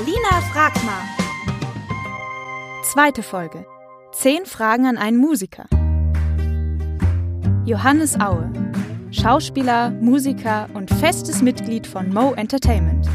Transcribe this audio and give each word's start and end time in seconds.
Alina 0.00 0.40
fragt 0.50 0.82
mal. 0.82 1.02
Zweite 2.84 3.22
Folge. 3.22 3.66
Zehn 4.12 4.46
Fragen 4.46 4.86
an 4.86 4.96
einen 4.96 5.18
Musiker. 5.18 5.66
Johannes 7.66 8.18
Aue. 8.18 8.50
Schauspieler, 9.10 9.90
Musiker 9.90 10.68
und 10.72 10.88
festes 10.88 11.42
Mitglied 11.42 11.86
von 11.86 12.08
Mo 12.08 12.32
Entertainment. 12.32 13.06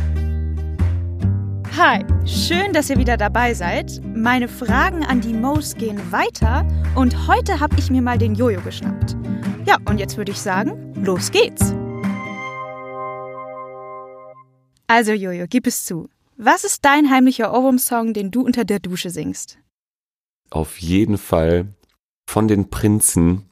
Hi, 1.75 2.05
schön, 2.27 2.71
dass 2.71 2.91
ihr 2.91 2.97
wieder 2.97 3.17
dabei 3.17 3.55
seid. 3.55 3.99
Meine 4.15 4.47
Fragen 4.47 5.04
an 5.04 5.21
die 5.21 5.33
Mo's 5.33 5.73
gehen 5.73 5.99
weiter 6.11 6.67
und 6.93 7.27
heute 7.27 7.59
habe 7.59 7.75
ich 7.79 7.89
mir 7.89 8.04
mal 8.04 8.20
den 8.20 8.36
Jojo 8.36 8.61
geschnappt. 8.61 9.15
Ja, 9.65 9.77
und 9.89 9.97
jetzt 9.97 10.17
würde 10.17 10.33
ich 10.33 10.39
sagen, 10.39 10.93
los 11.04 11.31
geht's. 11.31 11.73
Also 14.86 15.13
Jojo, 15.13 15.45
gib 15.49 15.65
es 15.65 15.83
zu. 15.83 16.09
Was 16.38 16.65
ist 16.65 16.83
dein 16.83 17.09
heimlicher 17.09 17.53
Ohrwurm-Song, 17.53 18.13
den 18.13 18.30
du 18.30 18.41
unter 18.41 18.66
der 18.66 18.80
Dusche 18.80 19.09
singst? 19.09 19.57
Auf 20.49 20.81
jeden 20.81 21.17
Fall 21.17 21.67
von 22.30 22.49
den 22.49 22.70
Prinzen 22.70 23.45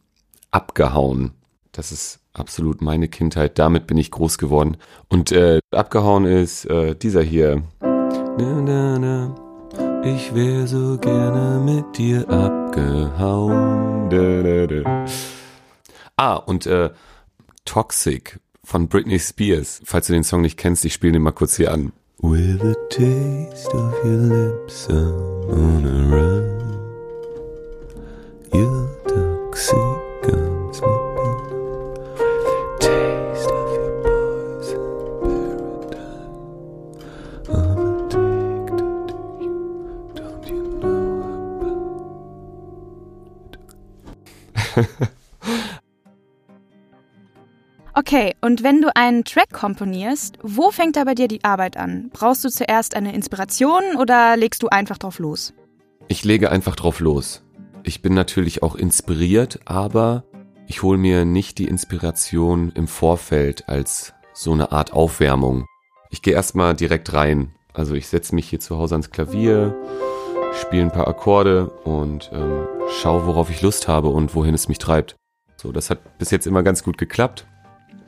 abgehauen. 0.51 1.31
Das 1.71 1.93
ist 1.93 2.19
absolut 2.33 2.81
meine 2.81 3.07
Kindheit. 3.07 3.57
Damit 3.57 3.87
bin 3.87 3.97
ich 3.97 4.11
groß 4.11 4.37
geworden. 4.37 4.75
Und 5.07 5.31
äh, 5.31 5.59
abgehauen 5.71 6.25
ist 6.25 6.65
äh, 6.65 6.93
dieser 6.93 7.21
hier. 7.21 7.63
Na, 7.79 8.61
na, 8.61 8.99
na. 8.99 10.03
Ich 10.03 10.35
wäre 10.35 10.67
so 10.67 10.97
gerne 10.97 11.61
mit 11.63 11.97
dir 11.97 12.27
abgehauen. 12.29 14.09
Da, 14.09 14.43
da, 14.43 14.67
da. 14.67 15.05
Ah, 16.17 16.35
und 16.35 16.65
äh, 16.65 16.89
Toxic 17.63 18.41
von 18.61 18.89
Britney 18.89 19.19
Spears. 19.19 19.81
Falls 19.85 20.07
du 20.07 20.13
den 20.13 20.25
Song 20.25 20.41
nicht 20.41 20.57
kennst, 20.57 20.83
ich 20.83 20.93
spiele 20.93 21.13
den 21.13 21.21
mal 21.21 21.31
kurz 21.31 21.55
hier 21.55 21.71
an. 21.71 21.93
With 22.23 22.61
a 22.61 22.73
taste 22.89 23.67
of 23.73 23.93
your 24.05 24.15
lips, 24.15 24.87
I'm 24.87 25.49
on 25.49 25.85
a 25.85 26.07
run. 26.07 26.22
Und 48.43 48.61
wenn 48.61 48.81
du 48.81 48.93
einen 48.93 49.23
Track 49.23 49.53
komponierst, 49.53 50.37
wo 50.43 50.69
fängt 50.69 50.97
da 50.97 51.05
bei 51.05 51.15
dir 51.15 51.29
die 51.29 51.45
Arbeit 51.45 51.77
an? 51.77 52.09
Brauchst 52.11 52.43
du 52.43 52.49
zuerst 52.49 52.93
eine 52.93 53.15
Inspiration 53.15 53.81
oder 53.97 54.35
legst 54.35 54.61
du 54.63 54.67
einfach 54.67 54.97
drauf 54.97 55.17
los? 55.17 55.53
Ich 56.09 56.25
lege 56.25 56.51
einfach 56.51 56.75
drauf 56.75 56.99
los. 56.99 57.41
Ich 57.83 58.01
bin 58.01 58.13
natürlich 58.13 58.61
auch 58.61 58.75
inspiriert, 58.75 59.61
aber 59.63 60.25
ich 60.67 60.83
hole 60.83 60.97
mir 60.97 61.23
nicht 61.23 61.57
die 61.57 61.69
Inspiration 61.69 62.73
im 62.75 62.89
Vorfeld 62.89 63.69
als 63.69 64.13
so 64.33 64.51
eine 64.51 64.73
Art 64.73 64.91
Aufwärmung. 64.91 65.65
Ich 66.11 66.21
gehe 66.21 66.33
erstmal 66.33 66.73
direkt 66.73 67.13
rein. 67.13 67.55
Also 67.71 67.93
ich 67.93 68.09
setze 68.09 68.35
mich 68.35 68.49
hier 68.49 68.59
zu 68.59 68.77
Hause 68.77 68.95
ans 68.95 69.09
Klavier, 69.09 69.73
spiele 70.59 70.81
ein 70.83 70.91
paar 70.91 71.07
Akkorde 71.07 71.69
und 71.69 72.29
ähm, 72.33 72.67
schaue, 72.89 73.25
worauf 73.25 73.49
ich 73.49 73.61
Lust 73.61 73.87
habe 73.87 74.09
und 74.09 74.35
wohin 74.35 74.53
es 74.53 74.67
mich 74.67 74.79
treibt. 74.79 75.15
So, 75.55 75.71
das 75.71 75.89
hat 75.89 76.17
bis 76.17 76.29
jetzt 76.29 76.45
immer 76.45 76.61
ganz 76.61 76.83
gut 76.83 76.97
geklappt. 76.97 77.47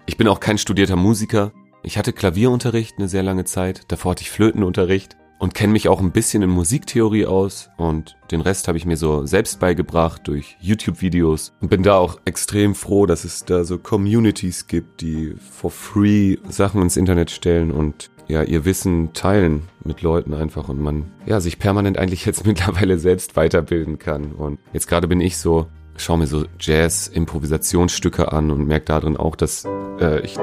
Ich 0.08 0.18
bin 0.18 0.28
auch 0.28 0.40
kein 0.40 0.60
studierter 0.60 0.96
Musiker. 0.96 1.52
Ich 1.82 1.98
hatte 1.98 2.14
Klavierunterricht 2.14 2.96
eine 2.98 3.08
sehr 3.08 3.24
lange 3.24 3.44
Zeit, 3.44 3.84
davor 3.88 4.12
hatte 4.12 4.22
ich 4.22 4.30
Flötenunterricht 4.30 5.18
und 5.40 5.56
kenne 5.56 5.74
mich 5.74 5.90
auch 5.90 6.00
ein 6.00 6.12
bisschen 6.12 6.44
in 6.44 6.50
Musiktheorie 6.50 7.26
aus. 7.26 7.70
Und 7.78 8.16
den 8.32 8.42
Rest 8.42 8.68
habe 8.68 8.78
ich 8.78 8.86
mir 8.86 8.98
so 8.98 9.26
selbst 9.26 9.60
beigebracht 9.60 10.22
durch 10.28 10.58
YouTube-Videos. 10.62 11.54
Und 11.60 11.70
bin 11.70 11.84
da 11.84 11.98
auch 11.98 12.20
extrem 12.26 12.76
froh, 12.76 13.06
dass 13.08 13.26
es 13.26 13.46
da 13.46 13.64
so 13.64 13.80
Communities 13.80 14.68
gibt, 14.68 15.02
die 15.02 15.36
for 15.40 15.72
free 15.72 16.38
Sachen 16.48 16.84
ins 16.84 16.98
Internet 16.98 17.32
stellen 17.32 17.72
und 17.72 18.12
ja, 18.28 18.44
ihr 18.44 18.66
Wissen 18.66 19.14
teilen 19.14 19.64
mit 19.84 20.02
Leuten 20.02 20.34
einfach 20.34 20.70
und 20.70 20.82
man 20.82 21.12
ja 21.26 21.40
sich 21.40 21.60
permanent 21.60 21.98
eigentlich 21.98 22.26
jetzt 22.26 22.46
mittlerweile 22.48 23.00
selbst 23.00 23.36
weiterbilden 23.36 23.98
kann. 24.00 24.34
Und 24.34 24.60
jetzt 24.72 24.88
gerade 24.88 25.08
bin 25.08 25.22
ich 25.22 25.38
so 25.38 25.68
schaue 25.98 26.20
mir 26.20 26.28
so 26.28 26.46
Jazz-Improvisationsstücke 26.60 28.32
an 28.32 28.52
und 28.52 28.68
merke 28.68 28.86
darin 28.86 29.18
auch, 29.18 29.36
dass 29.36 29.66
äh, 30.00 30.22
ich 30.22 30.38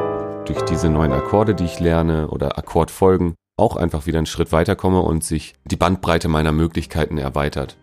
durch 0.47 0.63
diese 0.63 0.89
neuen 0.89 1.13
Akkorde, 1.13 1.55
die 1.55 1.65
ich 1.65 1.81
lerne 1.81 2.29
oder 2.29 2.59
Akkordfolgen, 2.59 3.35
auch 3.57 3.77
einfach 3.77 4.07
wieder 4.07 4.19
einen 4.19 4.27
Schritt 4.27 4.53
weiterkomme 4.53 5.01
und 5.01 5.25
sich 5.25 5.55
die 5.65 5.77
Bandbreite 5.77 6.29
meiner 6.29 6.53
Möglichkeiten 6.53 7.19
erweitert. 7.19 7.77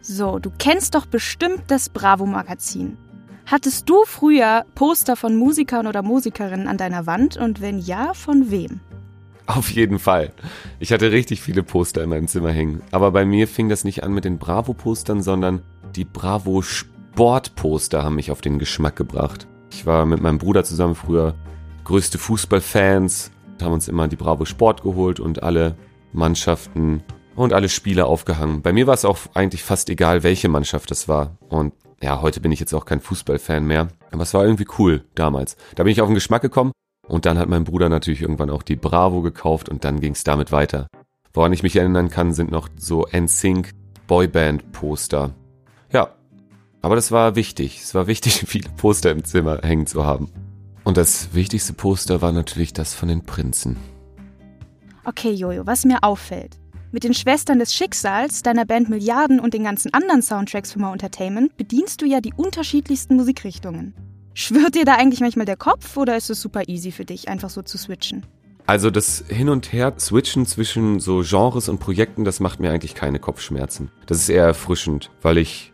So, 0.00 0.38
du 0.38 0.50
kennst 0.56 0.94
doch 0.94 1.06
bestimmt 1.06 1.64
das 1.68 1.88
Bravo-Magazin. 1.88 2.96
Hattest 3.44 3.88
du 3.88 4.04
früher 4.04 4.64
Poster 4.74 5.16
von 5.16 5.36
Musikern 5.36 5.86
oder 5.86 6.02
Musikerinnen 6.02 6.68
an 6.68 6.78
deiner 6.78 7.06
Wand 7.06 7.36
und 7.36 7.60
wenn 7.60 7.78
ja, 7.78 8.12
von 8.14 8.50
wem? 8.50 8.80
Auf 9.46 9.70
jeden 9.70 10.00
Fall. 10.00 10.32
Ich 10.80 10.92
hatte 10.92 11.12
richtig 11.12 11.40
viele 11.40 11.62
Poster 11.62 12.02
in 12.02 12.10
meinem 12.10 12.26
Zimmer 12.26 12.50
hängen. 12.50 12.82
Aber 12.90 13.12
bei 13.12 13.24
mir 13.24 13.46
fing 13.46 13.68
das 13.68 13.84
nicht 13.84 14.02
an 14.02 14.12
mit 14.12 14.24
den 14.24 14.38
Bravo-Postern, 14.38 15.22
sondern 15.22 15.62
die 15.94 16.04
Bravo 16.04 16.62
Sportposter 17.16 18.04
haben 18.04 18.16
mich 18.16 18.30
auf 18.30 18.42
den 18.42 18.58
Geschmack 18.58 18.94
gebracht. 18.94 19.48
Ich 19.72 19.86
war 19.86 20.04
mit 20.04 20.20
meinem 20.20 20.36
Bruder 20.36 20.64
zusammen 20.64 20.94
früher 20.94 21.34
größte 21.84 22.18
Fußballfans, 22.18 23.30
haben 23.62 23.72
uns 23.72 23.88
immer 23.88 24.06
die 24.06 24.16
Bravo 24.16 24.44
Sport 24.44 24.82
geholt 24.82 25.18
und 25.18 25.42
alle 25.42 25.76
Mannschaften 26.12 27.02
und 27.34 27.54
alle 27.54 27.70
Spiele 27.70 28.04
aufgehangen. 28.04 28.60
Bei 28.60 28.74
mir 28.74 28.86
war 28.86 28.92
es 28.92 29.06
auch 29.06 29.16
eigentlich 29.32 29.64
fast 29.64 29.88
egal, 29.88 30.24
welche 30.24 30.50
Mannschaft 30.50 30.90
es 30.90 31.08
war. 31.08 31.38
Und 31.48 31.72
ja, 32.02 32.20
heute 32.20 32.42
bin 32.42 32.52
ich 32.52 32.60
jetzt 32.60 32.74
auch 32.74 32.84
kein 32.84 33.00
Fußballfan 33.00 33.66
mehr. 33.66 33.88
Aber 34.12 34.24
es 34.24 34.34
war 34.34 34.44
irgendwie 34.44 34.68
cool 34.78 35.02
damals. 35.14 35.56
Da 35.74 35.84
bin 35.84 35.92
ich 35.92 36.02
auf 36.02 36.08
den 36.08 36.16
Geschmack 36.16 36.42
gekommen 36.42 36.72
und 37.08 37.24
dann 37.24 37.38
hat 37.38 37.48
mein 37.48 37.64
Bruder 37.64 37.88
natürlich 37.88 38.20
irgendwann 38.20 38.50
auch 38.50 38.62
die 38.62 38.76
Bravo 38.76 39.22
gekauft 39.22 39.70
und 39.70 39.84
dann 39.84 40.00
ging 40.00 40.12
es 40.12 40.22
damit 40.22 40.52
weiter. 40.52 40.86
Woran 41.32 41.54
ich 41.54 41.62
mich 41.62 41.76
erinnern 41.76 42.10
kann, 42.10 42.34
sind 42.34 42.50
noch 42.50 42.68
so 42.76 43.06
NSYNC 43.10 43.70
Boyband 44.06 44.70
Poster. 44.72 45.34
Ja, 45.90 46.10
aber 46.86 46.94
das 46.94 47.10
war 47.10 47.34
wichtig. 47.34 47.80
Es 47.82 47.96
war 47.96 48.06
wichtig, 48.06 48.44
viele 48.46 48.70
Poster 48.70 49.10
im 49.10 49.24
Zimmer 49.24 49.58
hängen 49.64 49.88
zu 49.88 50.04
haben. 50.04 50.30
Und 50.84 50.96
das 50.96 51.34
wichtigste 51.34 51.72
Poster 51.72 52.22
war 52.22 52.30
natürlich 52.30 52.72
das 52.72 52.94
von 52.94 53.08
den 53.08 53.24
Prinzen. 53.24 53.76
Okay, 55.04 55.32
Jojo, 55.32 55.66
was 55.66 55.84
mir 55.84 56.04
auffällt. 56.04 56.58
Mit 56.92 57.02
den 57.02 57.12
Schwestern 57.12 57.58
des 57.58 57.74
Schicksals, 57.74 58.42
deiner 58.42 58.64
Band 58.64 58.88
Milliarden 58.88 59.40
und 59.40 59.52
den 59.52 59.64
ganzen 59.64 59.92
anderen 59.94 60.22
Soundtracks 60.22 60.74
von 60.74 60.82
Mo 60.82 60.92
Entertainment 60.92 61.56
bedienst 61.56 62.02
du 62.02 62.06
ja 62.06 62.20
die 62.20 62.32
unterschiedlichsten 62.36 63.16
Musikrichtungen. 63.16 63.92
Schwirrt 64.34 64.76
dir 64.76 64.84
da 64.84 64.94
eigentlich 64.94 65.20
manchmal 65.20 65.46
der 65.46 65.56
Kopf 65.56 65.96
oder 65.96 66.16
ist 66.16 66.30
es 66.30 66.40
super 66.40 66.68
easy 66.68 66.92
für 66.92 67.04
dich, 67.04 67.28
einfach 67.28 67.50
so 67.50 67.62
zu 67.62 67.78
switchen? 67.78 68.24
Also 68.64 68.92
das 68.92 69.24
Hin 69.26 69.48
und 69.48 69.72
Her 69.72 69.94
switchen 69.98 70.46
zwischen 70.46 71.00
so 71.00 71.24
Genres 71.26 71.68
und 71.68 71.80
Projekten, 71.80 72.24
das 72.24 72.38
macht 72.38 72.60
mir 72.60 72.70
eigentlich 72.70 72.94
keine 72.94 73.18
Kopfschmerzen. 73.18 73.90
Das 74.06 74.18
ist 74.18 74.28
eher 74.28 74.44
erfrischend, 74.44 75.10
weil 75.20 75.38
ich 75.38 75.72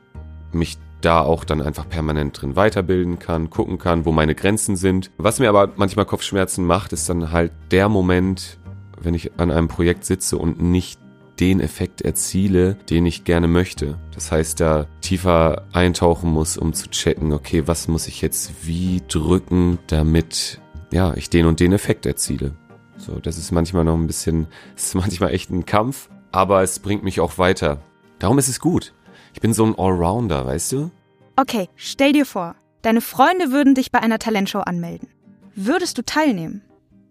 mich 0.53 0.79
da 1.05 1.21
auch 1.21 1.45
dann 1.45 1.61
einfach 1.61 1.89
permanent 1.89 2.41
drin 2.41 2.57
weiterbilden 2.57 3.19
kann, 3.19 3.51
gucken 3.51 3.79
kann, 3.79 4.05
wo 4.05 4.13
meine 4.13 4.35
Grenzen 4.35 4.77
sind. 4.77 5.11
Was 5.19 5.39
mir 5.39 5.49
aber 5.49 5.73
manchmal 5.77 6.07
Kopfschmerzen 6.07 6.65
macht, 6.65 6.93
ist 6.93 7.09
dann 7.09 7.33
halt 7.33 7.53
der 7.71 7.89
Moment, 7.89 8.59
wenn 9.01 9.15
ich 9.15 9.33
an 9.39 9.51
einem 9.51 9.69
Projekt 9.69 10.05
sitze 10.05 10.39
und 10.39 10.61
nicht 10.63 11.01
den 11.41 11.61
Effekt 11.61 12.03
erziele, 12.03 12.75
den 12.89 13.07
ich 13.07 13.25
gerne 13.25 13.49
möchte. 13.49 13.99
Das 14.15 14.31
heißt, 14.31 14.61
da 14.61 14.87
tiefer 15.01 15.65
eintauchen 15.73 16.31
muss, 16.31 16.57
um 16.57 16.73
zu 16.73 16.89
checken, 16.91 17.33
okay, 17.33 17.67
was 17.67 17.89
muss 17.89 18.07
ich 18.07 18.21
jetzt 18.21 18.67
wie 18.67 19.03
drücken, 19.09 19.79
damit 19.87 20.61
ja, 20.93 21.15
ich 21.15 21.31
den 21.31 21.47
und 21.47 21.59
den 21.59 21.73
Effekt 21.73 22.07
erziele. 22.07 22.53
So, 22.97 23.19
das 23.19 23.39
ist 23.39 23.51
manchmal 23.51 23.85
noch 23.85 23.97
ein 23.97 24.07
bisschen, 24.07 24.47
ist 24.77 24.95
manchmal 24.95 25.35
echt 25.35 25.51
ein 25.51 25.67
Kampf, 25.67 26.09
aber 26.31 26.63
es 26.63 26.79
bringt 26.79 27.03
mich 27.03 27.21
auch 27.21 27.39
weiter. 27.39 27.81
Darum 28.19 28.39
ist 28.39 28.49
es 28.49 28.61
gut. 28.61 28.93
Ich 29.35 29.41
bin 29.41 29.53
so 29.53 29.65
ein 29.65 29.79
Allrounder, 29.79 30.47
weißt 30.47 30.73
du? 30.73 30.91
Okay, 31.37 31.69
stell 31.77 32.13
dir 32.13 32.27
vor, 32.27 32.55
deine 32.83 33.01
Freunde 33.01 33.51
würden 33.51 33.75
dich 33.75 33.91
bei 33.91 34.01
einer 34.01 34.19
Talentshow 34.19 34.61
anmelden. 34.61 35.09
Würdest 35.55 35.99
du 35.99 36.05
teilnehmen? 36.05 36.63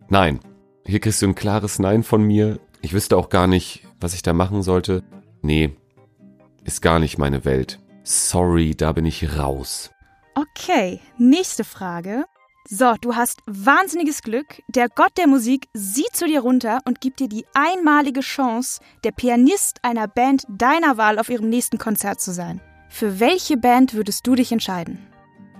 Nein. 0.09 0.39
Hier 0.85 0.99
kriegst 0.99 1.21
du 1.21 1.27
ein 1.27 1.35
klares 1.35 1.79
Nein 1.79 2.03
von 2.03 2.23
mir. 2.23 2.59
Ich 2.81 2.93
wüsste 2.93 3.15
auch 3.15 3.29
gar 3.29 3.47
nicht, 3.47 3.87
was 3.99 4.13
ich 4.13 4.23
da 4.23 4.33
machen 4.33 4.63
sollte. 4.63 5.03
Nee, 5.41 5.75
ist 6.63 6.81
gar 6.81 6.99
nicht 6.99 7.17
meine 7.17 7.45
Welt. 7.45 7.79
Sorry, 8.03 8.75
da 8.75 8.91
bin 8.91 9.05
ich 9.05 9.37
raus. 9.37 9.91
Okay, 10.35 10.99
nächste 11.17 11.63
Frage. 11.63 12.25
So, 12.67 12.93
du 13.01 13.15
hast 13.15 13.41
wahnsinniges 13.47 14.21
Glück. 14.21 14.61
Der 14.67 14.87
Gott 14.87 15.17
der 15.17 15.27
Musik 15.27 15.67
sieht 15.73 16.15
zu 16.15 16.27
dir 16.27 16.41
runter 16.41 16.79
und 16.85 17.01
gibt 17.01 17.19
dir 17.19 17.27
die 17.27 17.45
einmalige 17.53 18.21
Chance, 18.21 18.81
der 19.03 19.11
Pianist 19.11 19.79
einer 19.81 20.07
Band 20.07 20.45
deiner 20.47 20.97
Wahl 20.97 21.17
auf 21.17 21.29
ihrem 21.29 21.49
nächsten 21.49 21.79
Konzert 21.79 22.21
zu 22.21 22.31
sein. 22.31 22.61
Für 22.87 23.19
welche 23.19 23.57
Band 23.57 23.95
würdest 23.95 24.27
du 24.27 24.35
dich 24.35 24.51
entscheiden? 24.51 24.99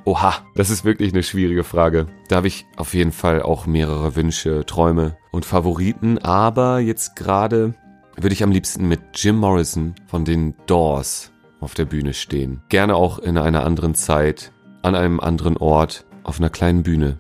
Oha, 0.05 0.45
das 0.55 0.69
ist 0.69 0.85
wirklich 0.85 1.11
eine 1.11 1.23
schwierige 1.23 1.63
Frage. 1.63 2.07
Da 2.27 2.37
habe 2.37 2.47
ich 2.47 2.65
auf 2.77 2.93
jeden 2.93 3.11
Fall 3.11 3.41
auch 3.41 3.65
mehrere 3.65 4.15
Wünsche, 4.15 4.65
Träume 4.65 5.17
und 5.31 5.45
Favoriten, 5.45 6.17
aber 6.19 6.79
jetzt 6.79 7.15
gerade 7.15 7.73
würde 8.15 8.33
ich 8.33 8.43
am 8.43 8.51
liebsten 8.51 8.87
mit 8.87 9.01
Jim 9.15 9.37
Morrison 9.37 9.95
von 10.07 10.23
den 10.23 10.55
Doors 10.67 11.31
auf 11.59 11.73
der 11.73 11.85
Bühne 11.85 12.13
stehen. 12.13 12.61
Gerne 12.69 12.95
auch 12.95 13.19
in 13.19 13.37
einer 13.37 13.63
anderen 13.63 13.95
Zeit, 13.95 14.51
an 14.81 14.95
einem 14.95 15.19
anderen 15.19 15.57
Ort, 15.57 16.05
auf 16.23 16.39
einer 16.39 16.49
kleinen 16.49 16.83
Bühne. 16.83 17.19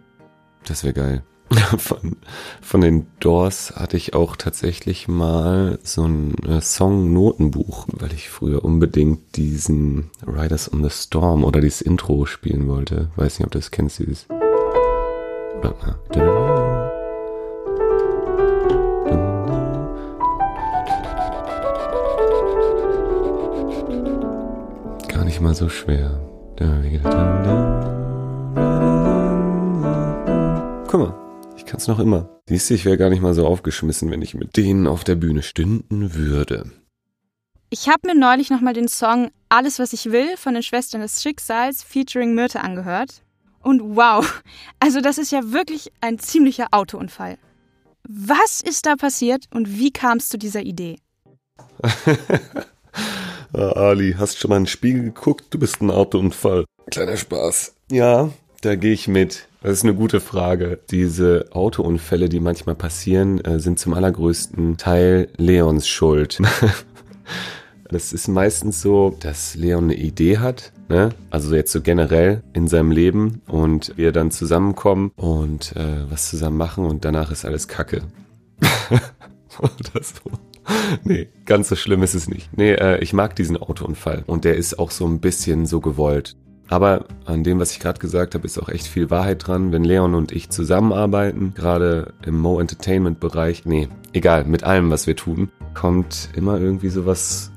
Das 0.65 0.83
wäre 0.83 0.93
geil. 0.93 1.23
Von, 1.77 2.15
von 2.61 2.79
den 2.79 3.07
Doors 3.19 3.73
hatte 3.75 3.97
ich 3.97 4.13
auch 4.13 4.37
tatsächlich 4.37 5.09
mal 5.09 5.79
so 5.83 6.07
ein 6.07 6.33
äh, 6.45 6.61
Song-Notenbuch, 6.61 7.87
weil 7.91 8.13
ich 8.13 8.29
früher 8.29 8.63
unbedingt 8.63 9.35
diesen 9.35 10.11
Riders 10.25 10.71
on 10.71 10.81
the 10.81 10.89
Storm 10.89 11.43
oder 11.43 11.59
dieses 11.59 11.81
Intro 11.81 12.25
spielen 12.25 12.69
wollte. 12.69 13.09
Weiß 13.17 13.37
nicht, 13.37 13.45
ob 13.45 13.51
du 13.51 13.59
das 13.59 13.69
kennst, 13.69 13.99
dieses. 13.99 14.27
Gar 25.09 25.25
nicht 25.25 25.41
mal 25.41 25.53
so 25.53 25.67
schwer. 25.67 26.21
Guck 30.87 30.99
mal, 30.99 31.13
ich 31.55 31.65
kann's 31.65 31.87
noch 31.87 31.99
immer. 31.99 32.29
Siehst 32.47 32.69
du, 32.69 32.73
ich 32.73 32.85
wäre 32.85 32.97
gar 32.97 33.09
nicht 33.09 33.21
mal 33.21 33.33
so 33.33 33.45
aufgeschmissen, 33.47 34.11
wenn 34.11 34.21
ich 34.21 34.33
mit 34.33 34.57
denen 34.57 34.87
auf 34.87 35.03
der 35.03 35.15
Bühne 35.15 35.41
stünden 35.41 36.13
würde. 36.13 36.71
Ich 37.69 37.87
habe 37.87 38.07
mir 38.07 38.15
neulich 38.15 38.49
nochmal 38.49 38.73
den 38.73 38.89
Song 38.89 39.31
Alles, 39.47 39.79
was 39.79 39.93
ich 39.93 40.11
will 40.11 40.35
von 40.35 40.53
den 40.53 40.63
Schwestern 40.63 40.99
des 41.01 41.21
Schicksals 41.21 41.83
featuring 41.83 42.35
Myrte 42.35 42.61
angehört. 42.61 43.23
Und 43.61 43.95
wow, 43.95 44.43
also 44.79 44.99
das 44.99 45.17
ist 45.17 45.31
ja 45.31 45.51
wirklich 45.51 45.91
ein 46.01 46.19
ziemlicher 46.19 46.67
Autounfall. 46.71 47.37
Was 48.03 48.59
ist 48.61 48.85
da 48.85 48.95
passiert 48.95 49.45
und 49.53 49.77
wie 49.77 49.91
kam 49.91 50.17
es 50.17 50.27
zu 50.29 50.37
dieser 50.37 50.61
Idee? 50.61 50.97
ah, 53.53 53.71
Ali, 53.71 54.15
hast 54.17 54.39
schon 54.39 54.49
mal 54.49 54.57
in 54.57 54.63
den 54.63 54.67
Spiegel 54.67 55.03
geguckt? 55.03 55.45
Du 55.49 55.59
bist 55.59 55.81
ein 55.81 55.91
Autounfall. 55.91 56.65
Kleiner 56.89 57.17
Spaß. 57.17 57.75
Ja, 57.91 58.29
da 58.61 58.75
gehe 58.75 58.93
ich 58.93 59.07
mit. 59.07 59.47
Das 59.61 59.73
ist 59.73 59.83
eine 59.83 59.93
gute 59.93 60.19
Frage. 60.19 60.79
Diese 60.89 61.47
Autounfälle, 61.51 62.29
die 62.29 62.39
manchmal 62.39 62.75
passieren, 62.75 63.39
äh, 63.41 63.59
sind 63.59 63.79
zum 63.79 63.93
allergrößten 63.93 64.77
Teil 64.77 65.29
Leons 65.37 65.87
Schuld. 65.87 66.39
Das 67.91 68.13
ist 68.13 68.29
meistens 68.29 68.81
so, 68.81 69.17
dass 69.19 69.55
Leon 69.55 69.83
eine 69.85 69.95
Idee 69.95 70.37
hat, 70.37 70.71
ne? 70.87 71.09
also 71.29 71.53
jetzt 71.53 71.73
so 71.73 71.81
generell 71.81 72.41
in 72.53 72.69
seinem 72.69 72.89
Leben 72.89 73.41
und 73.47 73.97
wir 73.97 74.13
dann 74.13 74.31
zusammenkommen 74.31 75.11
und 75.17 75.75
äh, 75.75 76.09
was 76.09 76.29
zusammen 76.29 76.55
machen 76.55 76.85
und 76.85 77.03
danach 77.03 77.31
ist 77.31 77.43
alles 77.43 77.67
Kacke. 77.67 78.03
Oder 79.59 80.01
so. 80.01 80.31
Nee, 81.03 81.29
ganz 81.45 81.69
so 81.69 81.75
schlimm 81.75 82.03
ist 82.03 82.13
es 82.13 82.27
nicht. 82.27 82.55
Nee, 82.57 82.73
äh, 82.73 82.99
ich 82.99 83.13
mag 83.13 83.35
diesen 83.35 83.57
Autounfall 83.57 84.23
und 84.27 84.45
der 84.45 84.55
ist 84.55 84.77
auch 84.79 84.91
so 84.91 85.05
ein 85.05 85.19
bisschen 85.19 85.65
so 85.65 85.81
gewollt. 85.81 86.35
Aber 86.69 87.05
an 87.25 87.43
dem, 87.43 87.59
was 87.59 87.71
ich 87.71 87.79
gerade 87.81 87.99
gesagt 87.99 88.33
habe, 88.33 88.45
ist 88.45 88.57
auch 88.57 88.69
echt 88.69 88.87
viel 88.87 89.09
Wahrheit 89.09 89.45
dran. 89.45 89.73
Wenn 89.73 89.83
Leon 89.83 90.15
und 90.15 90.31
ich 90.31 90.49
zusammenarbeiten, 90.49 91.53
gerade 91.53 92.13
im 92.25 92.39
Mo 92.39 92.61
Entertainment 92.61 93.19
Bereich, 93.19 93.65
nee, 93.65 93.89
egal, 94.13 94.45
mit 94.45 94.63
allem, 94.63 94.89
was 94.89 95.05
wir 95.05 95.17
tun, 95.17 95.49
kommt 95.73 96.29
immer 96.33 96.59
irgendwie 96.59 96.89
sowas 96.89 97.51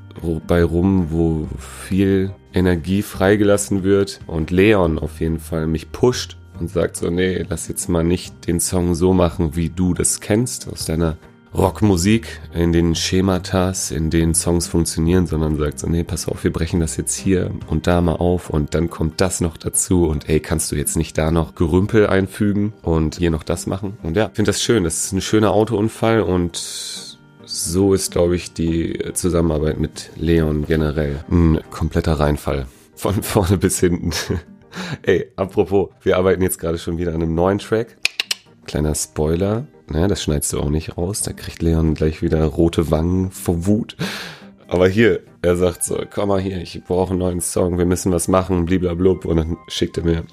bei 0.48 0.64
rum, 0.64 1.08
wo 1.10 1.46
viel 1.58 2.34
Energie 2.52 3.02
freigelassen 3.02 3.84
wird 3.84 4.20
und 4.26 4.50
Leon 4.50 4.98
auf 4.98 5.20
jeden 5.20 5.38
Fall 5.38 5.66
mich 5.66 5.92
pusht 5.92 6.36
und 6.58 6.70
sagt 6.70 6.96
so, 6.96 7.10
nee, 7.10 7.44
lass 7.48 7.68
jetzt 7.68 7.88
mal 7.88 8.04
nicht 8.04 8.46
den 8.46 8.58
Song 8.58 8.94
so 8.94 9.12
machen, 9.12 9.54
wie 9.54 9.70
du 9.70 9.94
das 9.94 10.20
kennst 10.20 10.68
aus 10.68 10.86
deiner 10.86 11.16
Rockmusik 11.56 12.40
in 12.52 12.72
den 12.72 12.96
Schematas, 12.96 13.92
in 13.92 14.10
denen 14.10 14.34
Songs 14.34 14.66
funktionieren, 14.66 15.26
sondern 15.26 15.56
sagt 15.56 15.78
so, 15.78 15.86
nee, 15.86 16.02
pass 16.02 16.26
auf, 16.26 16.42
wir 16.42 16.52
brechen 16.52 16.80
das 16.80 16.96
jetzt 16.96 17.14
hier 17.14 17.50
und 17.68 17.86
da 17.86 18.00
mal 18.00 18.16
auf 18.16 18.50
und 18.50 18.74
dann 18.74 18.90
kommt 18.90 19.20
das 19.20 19.40
noch 19.40 19.56
dazu 19.56 20.08
und 20.08 20.28
ey, 20.28 20.40
kannst 20.40 20.72
du 20.72 20.76
jetzt 20.76 20.96
nicht 20.96 21.16
da 21.16 21.30
noch 21.30 21.54
Gerümpel 21.54 22.08
einfügen 22.08 22.72
und 22.82 23.16
hier 23.16 23.30
noch 23.30 23.44
das 23.44 23.66
machen? 23.66 23.96
Und 24.02 24.16
ja, 24.16 24.30
finde 24.32 24.48
das 24.48 24.62
schön. 24.62 24.82
Das 24.82 25.04
ist 25.04 25.12
ein 25.12 25.20
schöner 25.20 25.52
Autounfall 25.52 26.22
und 26.22 26.56
so 27.44 27.94
ist, 27.94 28.10
glaube 28.10 28.34
ich, 28.34 28.52
die 28.52 28.98
Zusammenarbeit 29.12 29.78
mit 29.78 30.10
Leon 30.16 30.66
generell 30.66 31.24
ein 31.30 31.60
kompletter 31.70 32.14
Reinfall. 32.14 32.66
Von 32.96 33.14
vorne 33.22 33.58
bis 33.58 33.78
hinten. 33.78 34.10
ey, 35.02 35.30
apropos, 35.36 35.90
wir 36.02 36.16
arbeiten 36.16 36.42
jetzt 36.42 36.58
gerade 36.58 36.78
schon 36.78 36.98
wieder 36.98 37.14
an 37.14 37.22
einem 37.22 37.34
neuen 37.34 37.58
Track. 37.58 37.96
Kleiner 38.64 38.94
Spoiler, 38.94 39.66
Ne, 39.86 40.08
das 40.08 40.22
schneidest 40.22 40.52
du 40.52 40.60
auch 40.60 40.70
nicht 40.70 40.96
raus. 40.96 41.20
Da 41.22 41.32
kriegt 41.32 41.62
Leon 41.62 41.94
gleich 41.94 42.22
wieder 42.22 42.44
rote 42.44 42.90
Wangen 42.90 43.30
vor 43.30 43.66
Wut. 43.66 43.96
Aber 44.66 44.88
hier, 44.88 45.20
er 45.42 45.56
sagt 45.56 45.84
so, 45.84 46.02
komm 46.12 46.30
mal 46.30 46.40
hier, 46.40 46.60
ich 46.60 46.82
brauche 46.84 47.10
einen 47.10 47.18
neuen 47.18 47.40
Song, 47.40 47.76
wir 47.76 47.84
müssen 47.84 48.10
was 48.12 48.28
machen, 48.28 48.64
bliblablub. 48.64 49.24
Und 49.24 49.36
dann 49.36 49.56
schickt 49.68 49.98
er 49.98 50.04
mir. 50.04 50.24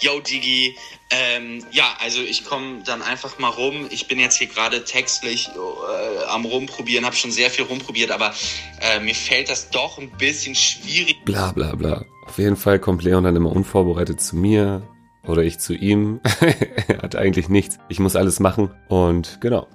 Yo, 0.00 0.20
Digi, 0.20 0.74
ähm, 1.10 1.62
ja, 1.70 1.96
also 2.00 2.20
ich 2.20 2.44
komme 2.44 2.82
dann 2.84 3.00
einfach 3.00 3.38
mal 3.38 3.48
rum. 3.48 3.86
Ich 3.90 4.08
bin 4.08 4.18
jetzt 4.18 4.36
hier 4.36 4.46
gerade 4.46 4.84
textlich 4.84 5.48
äh, 5.48 6.24
am 6.28 6.44
Rumprobieren, 6.44 7.06
habe 7.06 7.16
schon 7.16 7.30
sehr 7.30 7.48
viel 7.48 7.64
rumprobiert, 7.64 8.10
aber 8.10 8.34
äh, 8.80 9.00
mir 9.00 9.14
fällt 9.14 9.48
das 9.48 9.70
doch 9.70 9.98
ein 9.98 10.10
bisschen 10.18 10.54
schwierig. 10.54 11.24
Bla 11.24 11.52
bla 11.52 11.74
bla. 11.74 12.04
Auf 12.26 12.38
jeden 12.38 12.56
Fall 12.56 12.78
kommt 12.78 13.04
Leon 13.04 13.24
dann 13.24 13.36
immer 13.36 13.52
unvorbereitet 13.52 14.20
zu 14.20 14.36
mir, 14.36 14.82
oder 15.26 15.42
ich 15.42 15.58
zu 15.58 15.74
ihm. 15.74 16.20
er 16.88 17.02
hat 17.02 17.16
eigentlich 17.16 17.48
nichts. 17.48 17.78
Ich 17.88 18.00
muss 18.00 18.16
alles 18.16 18.40
machen. 18.40 18.70
Und 18.88 19.38
genau. 19.40 19.66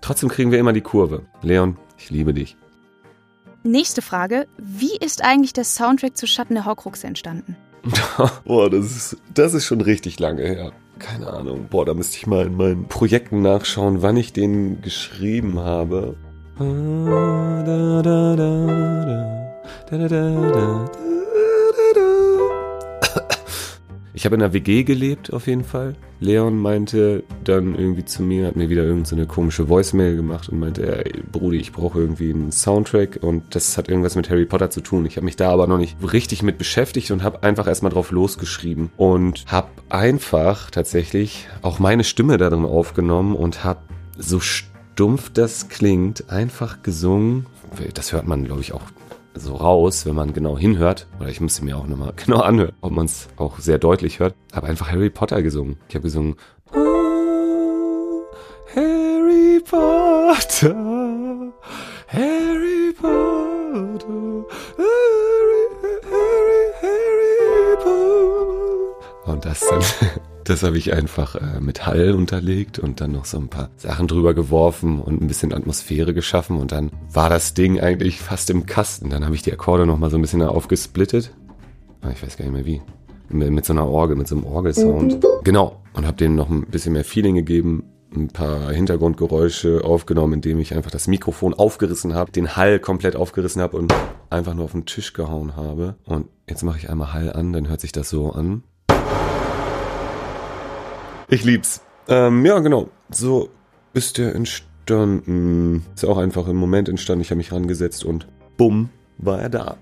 Trotzdem 0.00 0.28
kriegen 0.28 0.52
wir 0.52 0.58
immer 0.58 0.72
die 0.72 0.80
Kurve. 0.80 1.22
Leon, 1.42 1.76
ich 1.96 2.10
liebe 2.10 2.34
dich. 2.34 2.56
Nächste 3.64 4.02
Frage. 4.02 4.46
Wie 4.56 4.96
ist 4.96 5.24
eigentlich 5.24 5.52
der 5.52 5.64
Soundtrack 5.64 6.16
zu 6.16 6.26
Schatten 6.26 6.54
der 6.54 6.64
Horcrux 6.64 7.04
entstanden? 7.04 7.56
Boah, 8.44 8.70
das 8.70 8.86
ist, 8.86 9.16
das 9.34 9.54
ist 9.54 9.66
schon 9.66 9.80
richtig 9.80 10.18
lange 10.18 10.42
her. 10.42 10.72
Keine 10.98 11.28
Ahnung. 11.28 11.66
Boah, 11.70 11.84
da 11.84 11.94
müsste 11.94 12.16
ich 12.16 12.26
mal 12.26 12.46
in 12.46 12.56
meinen 12.56 12.88
Projekten 12.88 13.42
nachschauen, 13.42 14.02
wann 14.02 14.16
ich 14.16 14.32
den 14.32 14.80
geschrieben 14.80 15.58
habe. 15.58 16.16
Da, 16.58 16.64
da, 17.64 18.02
da, 18.02 18.36
da, 18.36 19.56
da, 19.90 19.98
da, 19.98 20.08
da, 20.08 20.50
da. 20.50 21.07
Ich 24.18 24.24
habe 24.24 24.34
in 24.34 24.42
einer 24.42 24.52
WG 24.52 24.82
gelebt 24.82 25.32
auf 25.32 25.46
jeden 25.46 25.62
Fall. 25.62 25.94
Leon 26.18 26.58
meinte 26.58 27.22
dann 27.44 27.76
irgendwie 27.76 28.04
zu 28.04 28.24
mir, 28.24 28.48
hat 28.48 28.56
mir 28.56 28.68
wieder 28.68 28.82
irgendeine 28.82 29.22
so 29.22 29.28
komische 29.28 29.68
Voicemail 29.68 30.16
gemacht 30.16 30.48
und 30.48 30.58
meinte, 30.58 31.04
ey, 31.04 31.22
Brudi, 31.30 31.58
ich 31.58 31.70
brauche 31.70 32.00
irgendwie 32.00 32.34
einen 32.34 32.50
Soundtrack 32.50 33.20
und 33.22 33.54
das 33.54 33.78
hat 33.78 33.88
irgendwas 33.88 34.16
mit 34.16 34.28
Harry 34.28 34.44
Potter 34.44 34.70
zu 34.70 34.80
tun. 34.80 35.06
Ich 35.06 35.14
habe 35.18 35.24
mich 35.24 35.36
da 35.36 35.52
aber 35.52 35.68
noch 35.68 35.78
nicht 35.78 35.96
richtig 36.12 36.42
mit 36.42 36.58
beschäftigt 36.58 37.12
und 37.12 37.22
habe 37.22 37.44
einfach 37.44 37.68
erstmal 37.68 37.92
drauf 37.92 38.10
losgeschrieben 38.10 38.90
und 38.96 39.44
habe 39.46 39.68
einfach 39.88 40.72
tatsächlich 40.72 41.46
auch 41.62 41.78
meine 41.78 42.02
Stimme 42.02 42.38
darin 42.38 42.64
aufgenommen 42.64 43.36
und 43.36 43.62
habe 43.62 43.82
so 44.16 44.40
stumpf 44.40 45.30
das 45.30 45.68
klingt, 45.68 46.28
einfach 46.28 46.82
gesungen. 46.82 47.46
Das 47.94 48.12
hört 48.12 48.26
man, 48.26 48.42
glaube 48.42 48.62
ich, 48.62 48.72
auch 48.72 48.82
so 49.34 49.54
raus, 49.54 50.06
wenn 50.06 50.14
man 50.14 50.32
genau 50.32 50.58
hinhört. 50.58 51.06
Oder 51.20 51.28
ich 51.28 51.40
müsste 51.40 51.64
mir 51.64 51.76
auch 51.76 51.86
nochmal 51.86 52.12
genau 52.24 52.40
anhören, 52.40 52.72
ob 52.80 52.92
man 52.92 53.06
es 53.06 53.28
auch 53.36 53.58
sehr 53.58 53.78
deutlich 53.78 54.18
hört. 54.20 54.34
Habe 54.52 54.66
einfach 54.66 54.90
Harry 54.90 55.10
Potter 55.10 55.42
gesungen. 55.42 55.76
Ich 55.88 55.94
habe 55.94 56.02
gesungen. 56.02 56.36
Oh, 56.72 58.22
Harry 58.74 59.60
Potter, 59.60 60.74
Harry 62.08 62.92
Potter, 62.92 64.44
Harry, 64.76 65.64
Harry, 66.10 66.72
Harry 66.82 67.76
Potter. 67.76 69.32
Und 69.32 69.44
das 69.44 69.60
dann 69.60 69.80
Das 70.48 70.62
habe 70.62 70.78
ich 70.78 70.94
einfach 70.94 71.34
äh, 71.34 71.60
mit 71.60 71.86
Hall 71.86 72.14
unterlegt 72.14 72.78
und 72.78 73.02
dann 73.02 73.12
noch 73.12 73.26
so 73.26 73.36
ein 73.36 73.48
paar 73.48 73.68
Sachen 73.76 74.08
drüber 74.08 74.32
geworfen 74.32 74.98
und 74.98 75.20
ein 75.20 75.26
bisschen 75.26 75.52
Atmosphäre 75.52 76.14
geschaffen 76.14 76.56
und 76.56 76.72
dann 76.72 76.90
war 77.12 77.28
das 77.28 77.52
Ding 77.52 77.78
eigentlich 77.80 78.20
fast 78.20 78.48
im 78.48 78.64
Kasten. 78.64 79.10
Dann 79.10 79.26
habe 79.26 79.34
ich 79.34 79.42
die 79.42 79.52
Akkorde 79.52 79.84
noch 79.84 79.98
mal 79.98 80.08
so 80.08 80.16
ein 80.16 80.22
bisschen 80.22 80.40
aufgesplittet. 80.40 81.34
Ah, 82.00 82.08
ich 82.10 82.22
weiß 82.22 82.38
gar 82.38 82.46
nicht 82.46 82.54
mehr 82.54 82.64
wie. 82.64 82.80
Mit, 83.28 83.50
mit 83.50 83.66
so 83.66 83.74
einer 83.74 83.86
Orgel, 83.86 84.16
mit 84.16 84.26
so 84.26 84.36
einem 84.36 84.46
Orgelsound. 84.46 85.18
Genau. 85.44 85.82
Und 85.92 86.06
habe 86.06 86.16
denen 86.16 86.34
noch 86.34 86.48
ein 86.48 86.64
bisschen 86.64 86.94
mehr 86.94 87.04
Feeling 87.04 87.34
gegeben 87.34 87.84
ein 88.16 88.28
paar 88.28 88.72
Hintergrundgeräusche 88.72 89.84
aufgenommen, 89.84 90.34
indem 90.34 90.60
ich 90.60 90.74
einfach 90.74 90.90
das 90.90 91.08
Mikrofon 91.08 91.52
aufgerissen 91.52 92.14
habe, 92.14 92.32
den 92.32 92.56
Hall 92.56 92.78
komplett 92.80 93.16
aufgerissen 93.16 93.60
habe 93.60 93.76
und 93.76 93.92
einfach 94.30 94.54
nur 94.54 94.64
auf 94.64 94.72
den 94.72 94.86
Tisch 94.86 95.12
gehauen 95.12 95.56
habe. 95.56 95.96
Und 96.06 96.28
jetzt 96.48 96.62
mache 96.62 96.78
ich 96.78 96.88
einmal 96.88 97.12
Hall 97.12 97.30
an, 97.32 97.52
dann 97.52 97.68
hört 97.68 97.82
sich 97.82 97.92
das 97.92 98.08
so 98.08 98.32
an. 98.32 98.62
Ich 101.28 101.44
lieb's. 101.44 101.82
Ähm, 102.08 102.44
ja, 102.46 102.58
genau. 102.58 102.88
So 103.10 103.50
ist 103.92 104.18
der 104.18 104.34
entstanden. 104.34 105.84
Ist 105.94 106.04
auch 106.04 106.16
einfach 106.16 106.48
im 106.48 106.56
Moment 106.56 106.88
entstanden. 106.88 107.20
Ich 107.20 107.30
habe 107.30 107.38
mich 107.38 107.52
rangesetzt 107.52 108.04
und 108.04 108.26
bumm, 108.56 108.88
war 109.18 109.40
er 109.40 109.50
da. 109.50 109.76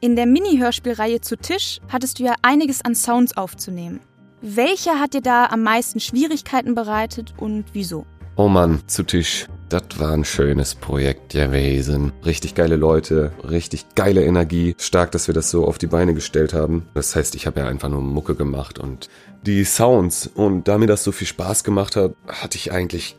In 0.00 0.16
der 0.16 0.26
Mini-Hörspielreihe 0.26 1.22
zu 1.22 1.38
Tisch 1.38 1.80
hattest 1.88 2.18
du 2.18 2.24
ja 2.24 2.34
einiges 2.42 2.84
an 2.84 2.94
Sounds 2.94 3.36
aufzunehmen. 3.38 4.00
Welcher 4.42 5.00
hat 5.00 5.14
dir 5.14 5.22
da 5.22 5.46
am 5.46 5.62
meisten 5.62 5.98
Schwierigkeiten 5.98 6.74
bereitet 6.74 7.32
und 7.38 7.64
wieso? 7.72 8.04
Oh 8.36 8.48
Mann, 8.48 8.82
zu 8.88 9.04
Tisch. 9.04 9.46
Das 9.68 9.84
war 9.98 10.10
ein 10.10 10.24
schönes 10.24 10.74
Projekt 10.74 11.32
gewesen. 11.32 12.12
Richtig 12.26 12.56
geile 12.56 12.74
Leute, 12.74 13.30
richtig 13.48 13.94
geile 13.94 14.24
Energie. 14.24 14.74
Stark, 14.76 15.12
dass 15.12 15.28
wir 15.28 15.34
das 15.34 15.50
so 15.50 15.64
auf 15.64 15.78
die 15.78 15.86
Beine 15.86 16.14
gestellt 16.14 16.52
haben. 16.52 16.88
Das 16.94 17.14
heißt, 17.14 17.36
ich 17.36 17.46
habe 17.46 17.60
ja 17.60 17.68
einfach 17.68 17.88
nur 17.88 18.02
Mucke 18.02 18.34
gemacht 18.34 18.80
und 18.80 19.08
die 19.46 19.62
Sounds. 19.62 20.26
Und 20.26 20.66
da 20.66 20.78
mir 20.78 20.88
das 20.88 21.04
so 21.04 21.12
viel 21.12 21.28
Spaß 21.28 21.62
gemacht 21.62 21.94
hat, 21.94 22.14
hatte 22.26 22.58
ich 22.58 22.72
eigentlich 22.72 23.16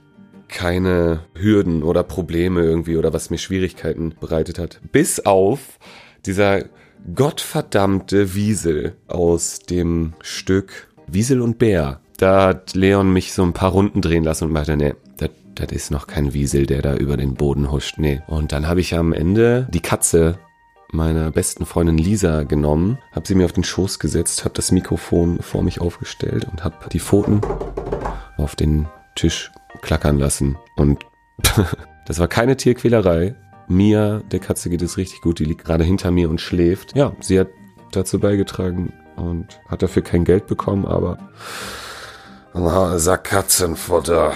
keine 0.50 1.22
Hürden 1.34 1.82
oder 1.82 2.04
Probleme 2.04 2.64
irgendwie 2.64 2.98
oder 2.98 3.14
was 3.14 3.30
mir 3.30 3.38
Schwierigkeiten 3.38 4.16
bereitet 4.20 4.60
hat. 4.60 4.82
Bis 4.92 5.22
auf 5.22 5.80
dieser 6.26 6.66
gottverdammte 7.16 8.36
Wiesel 8.36 8.98
aus 9.08 9.60
dem 9.60 10.14
Stück 10.22 10.90
Wiesel 11.08 11.40
und 11.40 11.58
Bär. 11.58 12.02
Da 12.18 12.48
hat 12.48 12.76
Leon 12.76 13.12
mich 13.12 13.34
so 13.34 13.44
ein 13.44 13.54
paar 13.54 13.72
Runden 13.72 14.02
drehen 14.02 14.24
lassen 14.24 14.46
und 14.46 14.54
meinte, 14.54 14.78
nee, 14.78 14.94
das 15.18 15.30
das 15.56 15.72
ist 15.72 15.92
noch 15.92 16.08
kein 16.08 16.34
Wiesel, 16.34 16.66
der 16.66 16.82
da 16.82 16.96
über 16.96 17.18
den 17.18 17.34
Boden 17.34 17.72
huscht. 17.72 17.98
Nee. 17.98 18.22
Und 18.28 18.52
dann 18.52 18.68
habe 18.68 18.82
ich 18.82 18.94
am 18.94 19.14
Ende 19.14 19.68
die 19.72 19.80
Katze 19.80 20.38
meiner 20.92 21.32
besten 21.32 21.66
Freundin 21.66 21.98
Lisa 21.98 22.44
genommen, 22.44 23.00
habe 23.12 23.28
sie 23.28 23.36
mir 23.36 23.46
auf 23.46 23.54
den 23.54 23.64
Schoß 23.64 24.00
gesetzt, 24.00 24.44
habe 24.44 24.54
das 24.54 24.72
Mikrofon 24.72 25.40
vor 25.42 25.64
mich 25.64 25.82
aufgestellt 25.82 26.46
und 26.46 26.64
habe 26.64 26.76
die 26.92 27.00
Pfoten 27.00 27.42
auf 28.38 28.56
den 28.56 28.88
Tisch 29.16 29.52
klackern 29.82 30.20
lassen. 30.20 30.58
Und 30.76 31.06
das 32.06 32.20
war 32.20 32.28
keine 32.28 32.56
Tierquälerei. 32.56 33.36
Mia, 33.68 34.20
der 34.32 34.40
Katze 34.40 34.70
geht 34.70 34.82
es 34.82 34.98
richtig 34.98 35.22
gut, 35.22 35.40
die 35.40 35.46
liegt 35.46 35.66
gerade 35.66 35.84
hinter 35.84 36.12
mir 36.12 36.30
und 36.30 36.40
schläft. 36.40 36.96
Ja, 36.96 37.14
sie 37.20 37.40
hat 37.40 37.48
dazu 37.92 38.20
beigetragen 38.20 38.94
und 39.16 39.60
hat 39.68 39.82
dafür 39.82 40.04
kein 40.04 40.24
Geld 40.24 40.48
bekommen, 40.48 40.86
aber 40.86 41.18
Sack 42.58 43.26
Katzenfutter. 43.26 44.34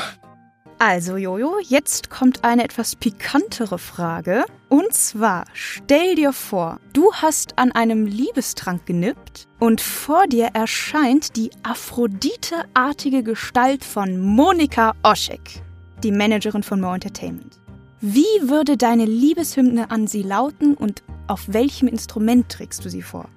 Also 0.77 1.15
Jojo, 1.15 1.57
jetzt 1.61 2.09
kommt 2.09 2.43
eine 2.43 2.65
etwas 2.65 2.97
pikantere 2.97 3.79
Frage. 3.79 4.43
Und 4.67 4.93
zwar, 4.93 5.45
stell 5.53 6.15
dir 6.15 6.33
vor, 6.33 6.79
du 6.91 7.13
hast 7.13 7.57
an 7.57 7.71
einem 7.71 8.05
Liebestrank 8.05 8.85
genippt 8.85 9.47
und 9.59 9.79
vor 9.79 10.27
dir 10.27 10.49
erscheint 10.53 11.37
die 11.37 11.49
Aphrodite-artige 11.63 13.23
Gestalt 13.23 13.85
von 13.85 14.19
Monika 14.19 14.93
Oschek, 15.03 15.61
die 16.03 16.11
Managerin 16.11 16.63
von 16.63 16.81
More 16.81 16.95
Entertainment. 16.95 17.57
Wie 18.01 18.49
würde 18.49 18.75
deine 18.75 19.05
Liebeshymne 19.05 19.91
an 19.91 20.07
sie 20.07 20.23
lauten 20.23 20.75
und 20.75 21.03
auf 21.27 21.45
welchem 21.47 21.87
Instrument 21.87 22.49
trägst 22.49 22.83
du 22.83 22.89
sie 22.89 23.01
vor? 23.01 23.29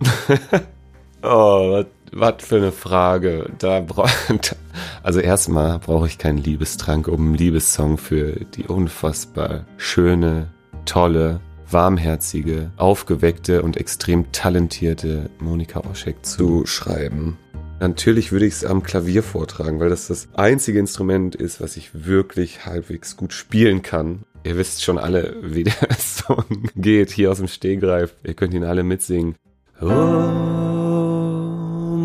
oh, 1.22 1.84
was 2.12 2.34
für 2.40 2.56
eine 2.56 2.72
Frage. 2.72 3.50
Da 3.58 3.80
bra 3.80 4.08
also 5.02 5.20
erstmal 5.20 5.78
brauche 5.78 6.06
ich 6.06 6.18
keinen 6.18 6.38
Liebestrank, 6.38 7.08
um 7.08 7.28
einen 7.28 7.34
Liebessong 7.34 7.98
für 7.98 8.32
die 8.54 8.64
unfassbar 8.64 9.66
schöne, 9.76 10.48
tolle, 10.84 11.40
warmherzige, 11.70 12.70
aufgeweckte 12.76 13.62
und 13.62 13.76
extrem 13.76 14.30
talentierte 14.32 15.30
Monika 15.38 15.80
Oschek 15.80 16.24
zu 16.24 16.66
schreiben. 16.66 17.38
Natürlich 17.80 18.30
würde 18.30 18.46
ich 18.46 18.54
es 18.54 18.64
am 18.64 18.84
Klavier 18.84 19.24
vortragen, 19.24 19.80
weil 19.80 19.88
das 19.88 20.06
das 20.06 20.28
einzige 20.34 20.78
Instrument 20.78 21.34
ist, 21.34 21.60
was 21.60 21.76
ich 21.76 22.06
wirklich 22.06 22.64
halbwegs 22.64 23.16
gut 23.16 23.32
spielen 23.32 23.82
kann. 23.82 24.20
Ihr 24.44 24.56
wisst 24.56 24.84
schon 24.84 24.98
alle, 24.98 25.36
wie 25.42 25.64
der 25.64 25.96
Song 25.98 26.68
geht, 26.76 27.10
hier 27.10 27.30
aus 27.32 27.38
dem 27.38 27.48
Stehgreif. 27.48 28.14
Ihr 28.22 28.34
könnt 28.34 28.54
ihn 28.54 28.64
alle 28.64 28.84
mitsingen. 28.84 29.34
Oh. 29.80 30.61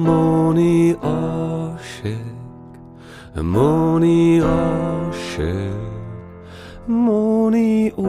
Moni 0.08 0.96
Oshik, 1.02 2.16
Moni 3.36 4.42
Oshik, 4.42 5.74
Moni 6.88 7.92
O. 7.98 8.06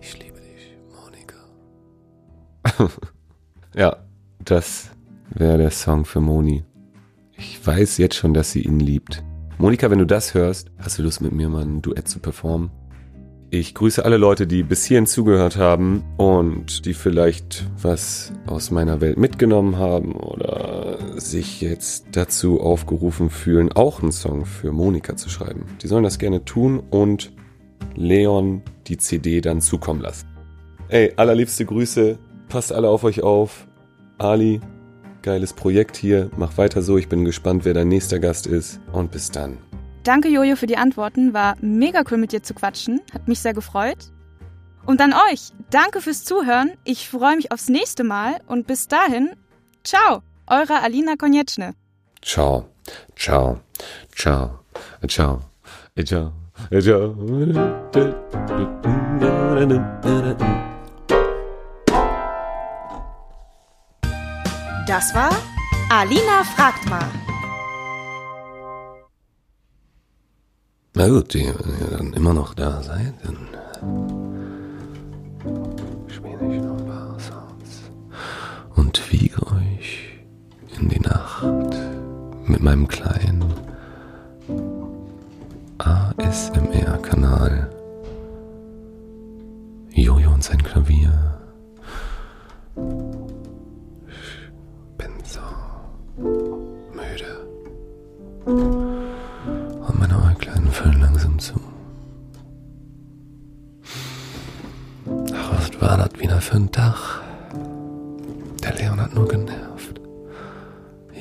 Ich 0.00 0.18
liebe 0.18 0.40
dich, 0.40 0.78
Monika. 0.90 1.36
ja, 3.76 3.98
das 4.42 4.90
wäre 5.28 5.58
der 5.58 5.70
Song 5.70 6.06
für 6.06 6.22
Moni. 6.22 6.64
Ich 7.36 7.66
weiß 7.66 7.98
jetzt 7.98 8.14
schon, 8.14 8.32
dass 8.32 8.52
sie 8.52 8.62
ihn 8.62 8.80
liebt. 8.80 9.22
Monika, 9.58 9.90
wenn 9.90 9.98
du 9.98 10.06
das 10.06 10.32
hörst, 10.32 10.70
hast 10.78 10.98
du 10.98 11.02
Lust 11.02 11.20
mit 11.20 11.32
mir 11.32 11.50
mal 11.50 11.62
ein 11.62 11.82
Duett 11.82 12.08
zu 12.08 12.20
performen? 12.20 12.70
Ich 13.58 13.72
grüße 13.72 14.04
alle 14.04 14.18
Leute, 14.18 14.46
die 14.46 14.62
bis 14.62 14.84
hierhin 14.84 15.06
zugehört 15.06 15.56
haben 15.56 16.04
und 16.18 16.84
die 16.84 16.92
vielleicht 16.92 17.64
was 17.80 18.34
aus 18.46 18.70
meiner 18.70 19.00
Welt 19.00 19.16
mitgenommen 19.16 19.78
haben 19.78 20.12
oder 20.12 20.98
sich 21.16 21.62
jetzt 21.62 22.08
dazu 22.12 22.60
aufgerufen 22.60 23.30
fühlen, 23.30 23.72
auch 23.72 24.02
einen 24.02 24.12
Song 24.12 24.44
für 24.44 24.72
Monika 24.72 25.16
zu 25.16 25.30
schreiben. 25.30 25.64
Die 25.80 25.86
sollen 25.86 26.04
das 26.04 26.18
gerne 26.18 26.44
tun 26.44 26.82
und 26.90 27.32
Leon 27.94 28.60
die 28.88 28.98
CD 28.98 29.40
dann 29.40 29.62
zukommen 29.62 30.02
lassen. 30.02 30.26
Ey, 30.88 31.14
allerliebste 31.16 31.64
Grüße, 31.64 32.18
passt 32.50 32.74
alle 32.74 32.90
auf 32.90 33.04
euch 33.04 33.22
auf. 33.22 33.66
Ali, 34.18 34.60
geiles 35.22 35.54
Projekt 35.54 35.96
hier, 35.96 36.30
mach 36.36 36.58
weiter 36.58 36.82
so, 36.82 36.98
ich 36.98 37.08
bin 37.08 37.24
gespannt, 37.24 37.64
wer 37.64 37.72
dein 37.72 37.88
nächster 37.88 38.18
Gast 38.18 38.46
ist 38.46 38.80
und 38.92 39.12
bis 39.12 39.30
dann. 39.30 39.56
Danke, 40.06 40.28
Jojo, 40.28 40.54
für 40.54 40.68
die 40.68 40.76
Antworten. 40.76 41.34
War 41.34 41.56
mega 41.60 42.04
cool 42.08 42.16
mit 42.16 42.30
dir 42.30 42.40
zu 42.40 42.54
quatschen. 42.54 43.00
Hat 43.12 43.26
mich 43.26 43.40
sehr 43.40 43.54
gefreut. 43.54 44.12
Und 44.84 45.00
an 45.00 45.12
euch, 45.12 45.50
danke 45.70 46.00
fürs 46.00 46.24
Zuhören. 46.24 46.70
Ich 46.84 47.08
freue 47.08 47.34
mich 47.34 47.50
aufs 47.50 47.68
nächste 47.68 48.04
Mal 48.04 48.40
und 48.46 48.68
bis 48.68 48.86
dahin, 48.86 49.30
ciao, 49.82 50.22
eure 50.46 50.80
Alina 50.80 51.16
Konieczny. 51.16 51.70
Ciao, 52.22 52.68
ciao, 53.16 53.58
ciao, 54.14 54.60
ciao, 55.08 55.40
ciao, 55.98 56.02
ciao. 56.04 56.32
Das 64.86 65.14
war 65.16 65.30
Alina 65.90 66.44
fragt 66.44 66.88
mal. 66.88 67.10
Na 70.98 71.06
gut, 71.08 71.34
die, 71.34 71.40
ihr 71.40 71.54
dann 71.90 72.14
immer 72.14 72.32
noch 72.32 72.54
da 72.54 72.82
seid, 72.82 73.12
dann 73.22 73.36
spiele 76.08 76.54
ich 76.56 76.62
noch 76.62 76.78
ein 76.78 76.86
paar 76.86 77.20
Sounds 77.20 77.82
und 78.76 79.12
wiege 79.12 79.36
euch 79.42 80.20
in 80.80 80.88
die 80.88 81.00
Nacht 81.00 81.44
mit 82.46 82.62
meinem 82.62 82.88
kleinen 82.88 83.44
ASMR-Kanal. 85.76 87.70
Jojo 89.92 90.32
und 90.32 90.42
sein 90.42 90.62
Klavier. 90.62 91.35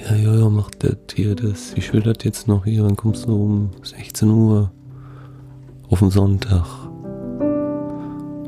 Ja, 0.08 0.16
ja, 0.16 0.36
ja, 0.36 0.50
mach 0.50 0.70
das 0.78 0.98
hier, 1.16 1.36
das. 1.36 1.76
Will 1.92 2.02
das 2.02 2.24
jetzt 2.24 2.48
noch 2.48 2.66
hier. 2.66 2.84
Dann 2.84 2.96
kommst 2.96 3.26
du 3.26 3.34
um 3.34 3.72
16 3.82 4.30
Uhr 4.30 4.72
auf 5.90 5.98
den 6.00 6.12
Sonntag. 6.12 6.66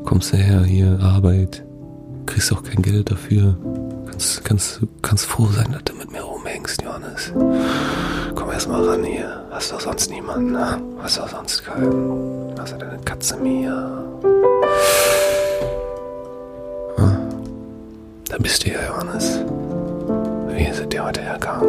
Kommst 0.04 0.32
du 0.32 0.36
her, 0.36 0.62
hier, 0.62 1.00
Arbeit. 1.00 1.64
Kriegst 2.26 2.52
auch 2.52 2.62
kein 2.62 2.80
Geld 2.80 3.10
dafür. 3.10 3.56
Kannst, 4.08 4.44
kannst, 4.44 4.80
kannst 5.02 5.26
froh 5.26 5.46
sein, 5.46 5.72
dass 5.72 5.82
du 5.84 5.94
mit 5.94 6.12
mir 6.12 6.22
rumhängst, 6.22 6.80
Johannes. 6.82 7.32
Komm 8.36 8.50
erst 8.52 8.68
mal 8.68 8.84
ran 8.84 9.02
hier. 9.02 9.44
Hast 9.50 9.72
doch 9.72 9.80
sonst 9.80 10.10
niemanden, 10.10 10.52
ne? 10.52 10.80
Hast 11.02 11.18
doch 11.18 11.28
sonst 11.28 11.64
keinen. 11.64 12.54
Hast 12.56 12.74
du 12.74 12.78
deine 12.78 12.98
Katze 12.98 13.36
Mia? 13.36 14.04
Hm? 16.96 17.12
Da 18.28 18.38
bist 18.38 18.64
du 18.64 18.70
ja, 18.70 18.86
Johannes. 18.86 19.40
Wie 20.58 20.64
ist 20.64 20.80
es 20.80 20.88
dir 20.88 21.04
heute 21.04 21.20
hergegangen? 21.20 21.68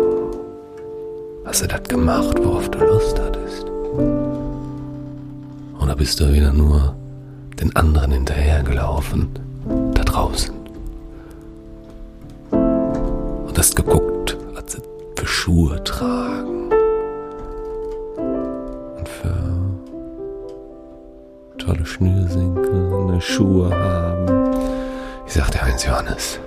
Hast 1.46 1.62
du 1.62 1.68
das 1.68 1.84
gemacht, 1.84 2.36
worauf 2.40 2.72
du 2.72 2.80
Lust 2.80 3.20
hattest? 3.20 3.66
Oder 5.80 5.96
bist 5.96 6.20
du 6.20 6.34
wieder 6.34 6.52
nur 6.52 6.96
den 7.62 7.76
anderen 7.76 8.12
hinterhergelaufen, 8.14 9.30
da 9.94 10.02
draußen? 10.02 10.56
Und 12.50 13.56
hast 13.56 13.76
geguckt, 13.76 14.36
was 14.56 14.72
sie 14.72 14.82
für 15.16 15.28
Schuhe 15.28 15.84
tragen? 15.84 16.72
tolle 21.60 21.86
Schnürsenkel, 21.86 22.92
eine 22.96 23.22
Schuhe 23.22 23.70
haben. 23.70 24.56
Ich 25.28 25.34
sagte 25.34 25.62
Heinz 25.62 25.86
Johannes, 25.86 26.40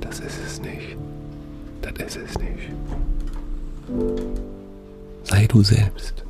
das 0.00 0.18
ist 0.18 0.38
es 0.44 0.60
nicht. 0.60 0.98
Das 1.98 2.16
ist 2.16 2.30
es 2.30 2.38
nicht. 2.38 2.72
Sei 5.24 5.46
du 5.46 5.62
selbst. 5.62 6.24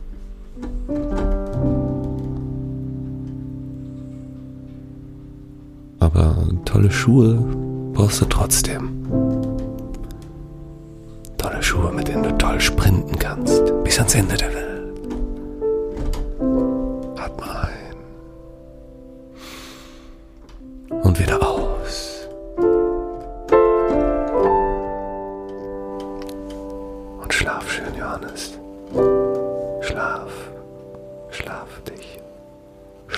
Aber 6.00 6.36
tolle 6.64 6.90
Schuhe 6.90 7.44
brauchst 7.92 8.20
du 8.20 8.24
trotzdem. 8.24 8.90
Tolle 11.36 11.62
Schuhe, 11.62 11.92
mit 11.92 12.08
denen 12.08 12.22
du 12.22 12.38
toll 12.38 12.60
sprinten 12.60 13.18
kannst. 13.18 13.62
Bis 13.84 13.98
ans 13.98 14.14
Ende 14.14 14.36
der 14.36 14.54
Welt. 14.54 14.67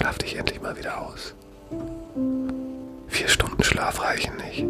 Schlaf 0.01 0.17
dich 0.17 0.35
endlich 0.39 0.63
mal 0.63 0.75
wieder 0.79 0.99
aus. 0.99 1.35
Vier 3.09 3.29
Stunden 3.29 3.63
Schlaf 3.63 4.03
reichen 4.03 4.33
nicht. 4.39 4.65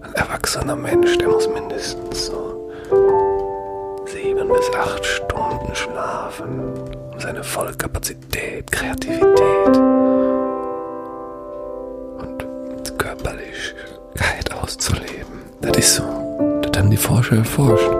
Ein 0.00 0.14
erwachsener 0.14 0.74
Mensch, 0.74 1.18
der 1.18 1.28
muss 1.28 1.46
mindestens 1.46 2.24
so 2.24 2.72
sieben 4.06 4.48
bis 4.48 4.70
acht 4.74 5.04
Stunden 5.04 5.74
schlafen, 5.74 6.72
um 7.12 7.20
seine 7.20 7.44
volle 7.44 7.74
Kapazität, 7.74 8.72
Kreativität 8.72 9.76
und 12.16 12.98
Körperlichkeit 12.98 14.54
auszuleben. 14.54 15.42
Das 15.60 15.76
ist 15.76 15.96
so. 15.96 16.60
Das 16.62 16.80
haben 16.80 16.90
die 16.90 16.96
Forscher 16.96 17.36
erforscht. 17.36 17.90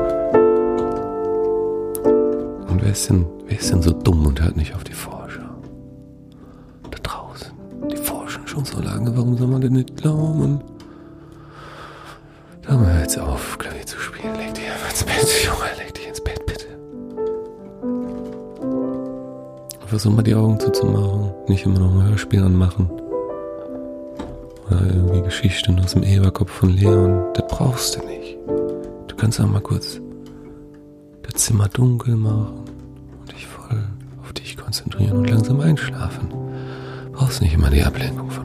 Und 2.71 2.81
wer 2.81 2.93
ist 2.93 3.11
denn, 3.11 3.27
wer 3.45 3.59
ist 3.59 3.71
denn 3.71 3.83
so 3.83 3.91
dumm 3.93 4.25
und 4.25 4.41
hört 4.41 4.57
nicht 4.57 4.75
auf 4.75 4.85
die 4.85 4.95
Forscher? 4.95 5.14
Draußen. 7.15 7.53
Die 7.91 7.97
forschen 7.97 8.47
schon 8.47 8.65
so 8.65 8.81
lange, 8.81 9.17
warum 9.17 9.37
soll 9.37 9.47
man 9.47 9.61
denn 9.61 9.75
nicht 9.75 9.97
glauben? 9.97 10.61
Hör 12.67 12.79
mal 12.79 13.01
jetzt 13.01 13.19
auf, 13.19 13.59
Klavier 13.59 13.87
zu 13.87 13.99
spielen. 13.99 14.35
Leg 14.37 14.55
dich 14.55 14.65
einfach 14.65 14.91
ins 14.91 15.05
Bett, 15.05 15.45
Junge, 15.45 15.69
leg 15.79 15.95
dich 15.95 16.09
ins 16.09 16.21
Bett, 16.21 16.45
bitte. 16.47 16.67
Versuch 19.87 20.13
mal 20.13 20.23
die 20.23 20.35
Augen 20.35 20.59
zuzumachen. 20.59 21.33
Nicht 21.47 21.65
immer 21.67 21.79
noch 21.79 21.95
ein 21.95 22.09
Hörspiel 22.09 22.43
anmachen. 22.43 22.91
Oder 24.67 24.81
irgendwie 24.87 25.23
Geschichten 25.23 25.79
aus 25.79 25.93
dem 25.93 26.03
Eberkopf 26.03 26.51
von 26.51 26.71
Leon. 26.71 27.23
Das 27.35 27.47
brauchst 27.49 27.97
du 27.97 28.07
nicht. 28.07 28.39
Du 29.09 29.15
kannst 29.17 29.41
auch 29.41 29.47
mal 29.47 29.61
kurz 29.61 30.01
das 31.23 31.43
Zimmer 31.43 31.69
dunkel 31.69 32.17
machen 32.17 32.65
und 33.21 33.33
dich 33.33 33.47
voll 33.47 33.85
auf 34.23 34.33
dich 34.33 34.57
konzentrieren 34.57 35.19
und 35.19 35.31
langsam 35.31 35.61
einschlafen. 35.61 36.44
Brauchst 37.15 37.41
nicht 37.41 37.55
immer 37.55 37.71
die 37.71 37.83
Ablenkung 37.83 38.31
von 38.31 38.44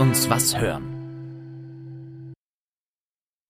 uns 0.00 0.30
was 0.30 0.56
hören. 0.56 0.89